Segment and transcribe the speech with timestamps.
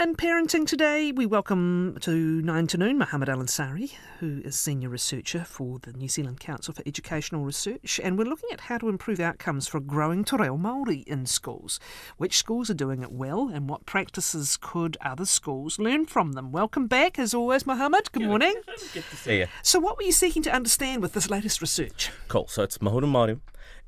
[0.00, 5.44] And parenting today, we welcome to 9 to noon Mohamed Alansari, who is Senior Researcher
[5.44, 8.00] for the New Zealand Council for Educational Research.
[8.02, 11.78] And we're looking at how to improve outcomes for growing te reo Māori in schools.
[12.16, 16.50] Which schools are doing it well and what practices could other schools learn from them?
[16.50, 18.10] Welcome back, as always, Mohamed.
[18.10, 18.54] Good morning.
[18.94, 19.48] Good to see you.
[19.62, 22.10] So, what were you seeking to understand with this latest research?
[22.26, 22.48] Cool.
[22.48, 23.38] So it's Mahuru Māori.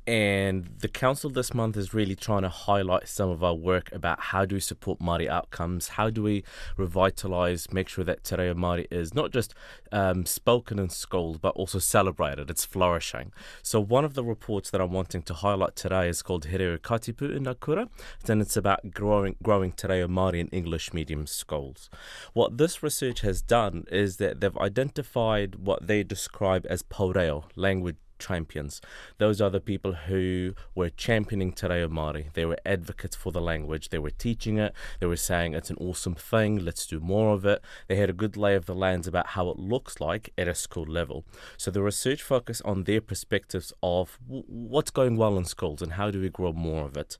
[0.06, 4.18] And the council this month is really trying to highlight some of our work about
[4.18, 6.42] how do we support Māori outcomes, how do we
[6.76, 9.54] revitalise, make sure that Te Reo Māori is not just
[9.92, 13.32] um, spoken in schools but also celebrated, it's flourishing.
[13.62, 16.78] So one of the reports that I'm wanting to highlight today is called He Reo
[16.78, 17.88] Katipu in ngā kura,
[18.28, 21.88] and it's about growing, growing Te Reo Māori in English medium schools.
[22.32, 27.44] What this research has done is that they've identified what they describe as pou reo,
[27.54, 28.80] language champions.
[29.18, 32.32] Those are the people who were championing Te Reo Māori.
[32.32, 33.88] They were advocates for the language.
[33.88, 34.72] They were teaching it.
[35.00, 36.64] They were saying it's an awesome thing.
[36.64, 37.62] Let's do more of it.
[37.88, 40.54] They had a good lay of the lands about how it looks like at a
[40.54, 41.24] school level.
[41.56, 46.10] So the research focused on their perspectives of what's going well in schools and how
[46.10, 47.18] do we grow more of it.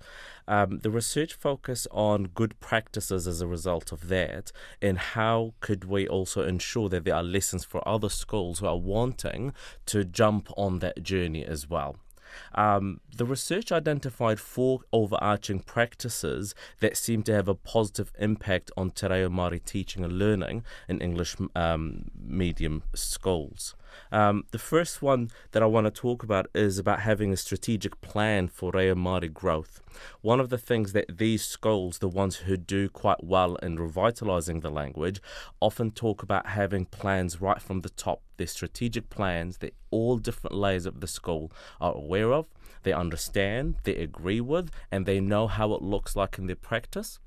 [0.48, 4.50] Um, the research focused on good practices as a result of that
[4.81, 8.77] and how could we also ensure that there are lessons for other schools who are
[8.77, 9.53] wanting
[9.87, 11.96] to jump on that journey as well.
[12.54, 18.90] Um, the research identified four overarching practices that seem to have a positive impact on
[18.90, 23.74] Te Reo Māori teaching and learning in English um, medium schools.
[24.10, 28.00] Um, the first one that I want to talk about is about having a strategic
[28.00, 29.80] plan for Reo Māori growth.
[30.20, 34.62] One of the things that these schools, the ones who do quite well in revitalising
[34.62, 35.20] the language,
[35.60, 38.22] often talk about having plans right from the top.
[38.36, 42.46] Their strategic plans that all different layers of the school are aware of,
[42.82, 47.18] they understand, they agree with, and they know how it looks like in their practice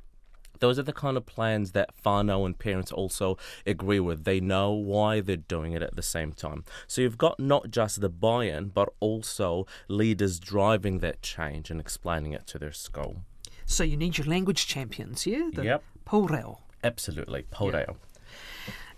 [0.60, 4.24] those are the kind of plans that whānau and parents also agree with.
[4.24, 6.64] They know why they're doing it at the same time.
[6.88, 11.80] So you've got not just the buy in, but also leaders driving that change and
[11.80, 13.22] explaining it to their school.
[13.66, 15.50] So you need your language champions, yeah?
[15.54, 15.84] The yep.
[16.06, 16.60] Pou reo.
[16.84, 17.86] Absolutely, Pou reo.
[17.88, 17.98] Yep.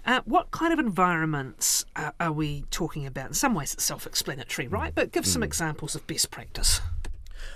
[0.05, 3.27] Uh, what kind of environments are, are, we talking about?
[3.27, 4.95] In some ways, it's self explanatory, right?
[4.95, 5.45] But give some mm.
[5.45, 6.79] examples of best practice.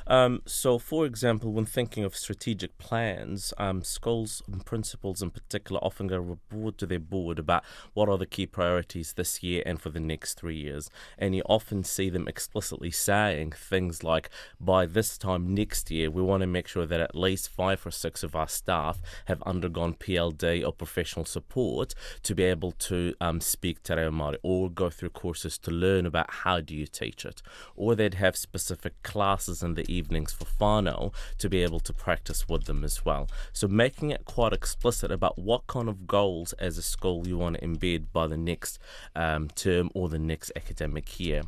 [0.08, 5.80] Um, so, for example, when thinking of strategic plans, um, schools and principals in particular
[5.84, 7.64] often go report to their board about
[7.94, 10.90] what are the key priorities this year and for the next three years.
[11.18, 14.30] And you often see them explicitly saying things like,
[14.60, 17.92] by this time next year, we want to make sure that at least five or
[17.92, 23.42] six of our staff have undergone PLD or professional support to be able to um,
[23.42, 27.26] speak Te Reo Māori or go through courses to learn about how do you teach
[27.26, 27.42] it.
[27.76, 32.48] Or they'd have specific classes in the evenings for whānau to be able to practice
[32.48, 33.28] with them as well.
[33.54, 37.58] So making it quite explicit about what kind of goals as a school you want
[37.58, 38.80] to embed by the next
[39.16, 41.44] um, term or the next academic year.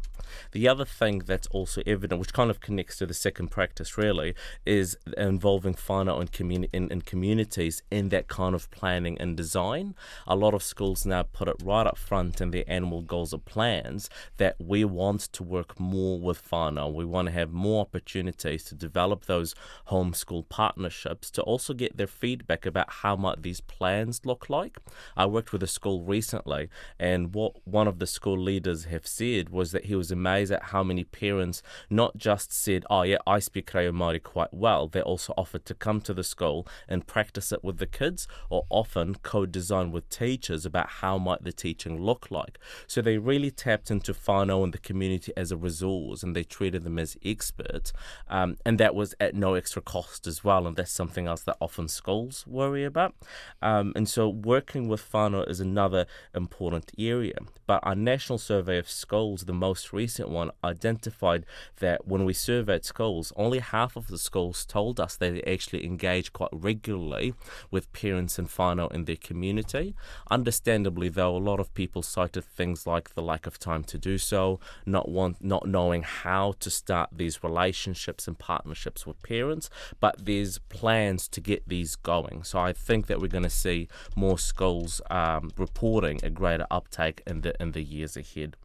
[0.52, 4.34] The other thing that's also evident, which kind of connects to the second practice really,
[4.66, 9.96] is involving whānau and communi- in, in communities in that kind of planning and design.
[10.28, 13.40] A lot of schools now put it right up front in their annual goals or
[13.40, 16.92] plans that we want to work more with whānau.
[16.92, 19.56] We want to have more opportunities to develop those
[19.90, 24.78] homeschool partnerships to also get their feedback about how might these plans look like.
[25.16, 29.50] I worked with a school recently, and what one of the school leaders have said
[29.50, 33.40] was that he was amazed at how many parents not just said, "Oh yeah, I
[33.40, 37.52] speak Reo Māori quite well." They also offered to come to the school and practice
[37.52, 42.32] it with the kids, or often co-design with teachers about how might the teaching look
[42.32, 42.60] like.
[42.88, 46.84] So they really tapped into whānau and the community as a resource, and they treated
[46.84, 47.94] them as experts,
[48.30, 50.66] um, and that was at no extra cost as well.
[50.68, 53.16] And that's something else that often schools worry about.
[53.62, 57.38] Um, and so working with whānau is another important area.
[57.66, 61.46] But our national survey of schools, the most recent one identified
[61.80, 66.34] that when we surveyed schools, only half of the schools told us they actually engage
[66.34, 67.34] quite regularly
[67.72, 69.96] with parents and whānau in their community.
[70.30, 74.18] Understandably, though, a lot of people cited things like the lack of time to do
[74.18, 79.70] so, not want, not knowing how to start these relationships and partnerships with parents,
[80.00, 82.44] but there's plans to get these going.
[82.44, 87.22] So I think that we're going to see more schools um, reporting a greater uptake
[87.26, 88.56] in the in the years ahead.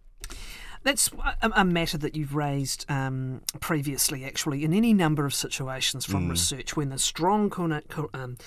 [0.84, 1.10] That's
[1.42, 6.30] a, matter that you've raised um, previously, actually, in any number of situations from mm.
[6.30, 7.52] research when there's strong
[8.14, 8.38] um,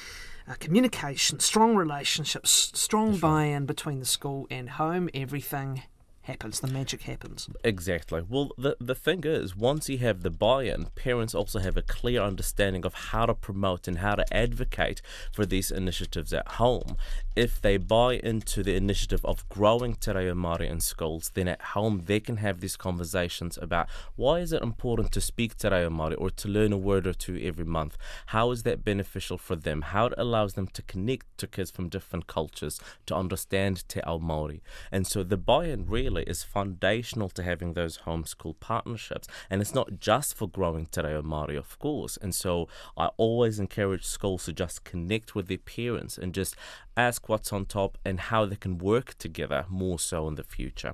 [0.47, 5.83] uh, communication, strong relationships, strong buy in between the school and home, everything
[6.23, 7.49] happens, the magic happens.
[7.63, 8.23] Exactly.
[8.27, 11.81] Well, the, the thing is, once you have the buy in, parents also have a
[11.81, 15.01] clear understanding of how to promote and how to advocate
[15.31, 16.97] for these initiatives at home.
[17.35, 21.61] If they buy into the initiative of growing Te Reo Māori in schools, then at
[21.61, 25.89] home they can have these conversations about why is it important to speak Te Reo
[25.89, 27.97] Māori or to learn a word or two every month?
[28.27, 29.81] How is that beneficial for them?
[29.81, 34.19] How it allows them to connect to kids from different cultures to understand Te Ao
[34.19, 34.61] Māori.
[34.91, 39.27] And so the buy-in really is foundational to having those homeschool partnerships.
[39.49, 42.17] And it's not just for growing Te Reo Māori, of course.
[42.17, 42.67] And so
[42.97, 46.55] I always encourage schools to just connect with their parents and just
[46.97, 50.93] ask what's on top and how they can work together more so in the future.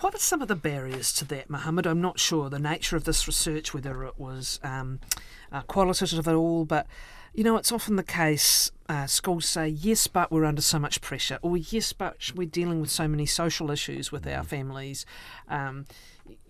[0.00, 1.86] What are some of the barriers to that, Mohamed?
[1.86, 4.98] I'm not sure the nature of this research, whether it was um,
[5.52, 6.88] uh, qualitative at all, but
[7.34, 8.70] you know, it's often the case.
[8.88, 12.80] Uh, schools say, yes, but we're under so much pressure, or yes, but we're dealing
[12.80, 15.06] with so many social issues with our families.
[15.48, 15.86] Um,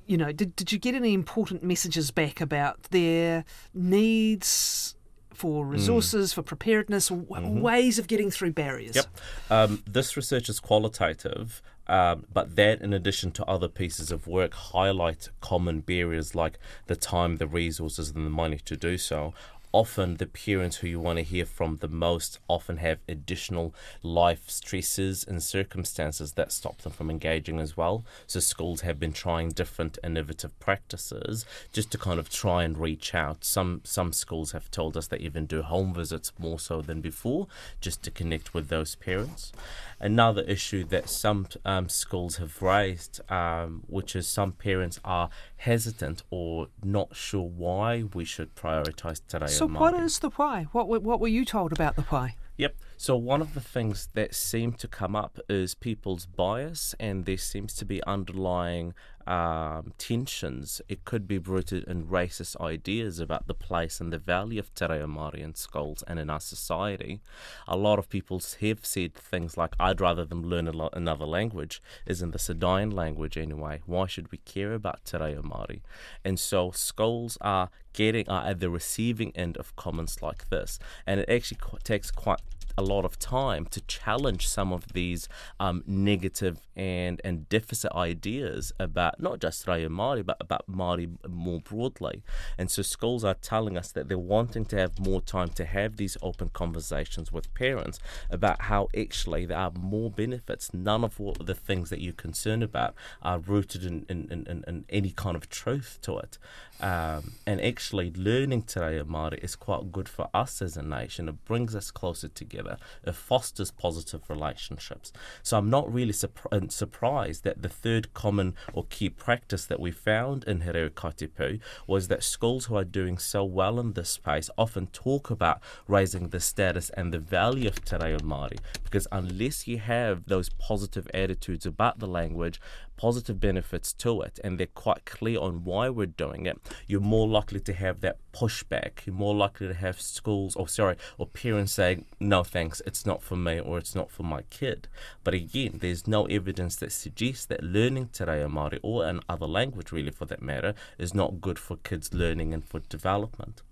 [0.06, 4.96] you know, did, did you get any important messages back about their needs?
[5.34, 6.34] For resources, mm.
[6.34, 7.61] for preparedness, mm-hmm.
[7.61, 8.94] ways of getting through barriers.
[8.94, 9.06] Yep.
[9.50, 14.55] Um, this research is qualitative, um, but that, in addition to other pieces of work,
[14.55, 19.32] highlight common barriers like the time, the resources, and the money to do so
[19.73, 24.49] often the parents who you want to hear from the most often have additional life
[24.49, 28.05] stresses and circumstances that stop them from engaging as well.
[28.27, 33.15] So schools have been trying different innovative practices just to kind of try and reach
[33.15, 33.45] out.
[33.45, 37.47] Some some schools have told us they even do home visits more so than before
[37.81, 39.53] just to connect with those parents.
[39.99, 46.25] Another issue that some um, schools have raised, um, which is some parents are hesitant
[46.31, 50.64] or not sure why we should prioritise Te So, what is the why?
[50.73, 52.35] What, what were you told about the why?
[52.56, 52.75] Yep.
[52.97, 57.37] So one of the things that seem to come up is people's bias, and there
[57.37, 58.93] seems to be underlying
[59.27, 60.81] um, tensions.
[60.89, 64.87] It could be rooted in racist ideas about the place and the value of Te
[64.87, 67.21] Reo Māori in schools and in our society.
[67.67, 71.83] A lot of people have said things like, "I'd rather them learn lo- another language.
[72.07, 73.83] Isn't this a dying language anyway?
[73.87, 75.81] Why should we care about Te Reo Māori?"
[76.25, 81.21] And so schools are getting are at the receiving end of comments like this, and
[81.21, 82.41] it actually takes quite
[82.77, 85.29] a lot of time to challenge some of these
[85.61, 91.61] um, negative and, and deficit ideas about not just Reo Māori, but about Māori more
[91.61, 92.23] broadly.
[92.59, 95.97] And so schools are telling us that they're wanting to have more time to have
[95.97, 97.99] these open conversations with parents
[98.31, 100.73] about how actually there are more benefits.
[100.73, 104.85] None of what the things that you're concerned about are rooted in, in, in, in
[104.89, 106.39] any kind of truth to it.
[106.81, 111.29] Um, and actually, learning Te Reo Māori is quite good for us as a nation.
[111.29, 112.62] It brings us closer together.
[113.05, 115.12] It fosters positive relationships.
[115.43, 119.81] So I'm not really surpri- uh, surprised that the third common or key practice that
[119.81, 123.93] we found in He Reo Kaitipu was that schools who are doing so well in
[123.93, 128.59] this space often talk about raising the status and the value of Te Reo Māori
[128.85, 132.61] because unless you have those positive attitudes about the language,
[132.97, 137.26] positive benefits to it and they're quite clear on why we're doing it, you're more
[137.26, 139.06] likely to have that pushback.
[139.06, 143.22] You're more likely to have schools or sorry, or parents saying, No thanks, it's not
[143.22, 144.87] for me or it's not for my kid.
[145.25, 149.90] But again, there's no evidence that suggests that learning Te Reo Māori or another language
[149.90, 153.62] really for that matter is not good for kids' learning and for development.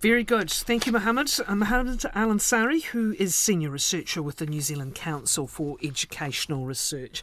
[0.00, 0.50] Very good.
[0.50, 1.30] Thank you, Mohamed.
[1.46, 7.18] Uh, Mohamed Alansari, who is Senior Researcher with the New Zealand Council for Educational Research.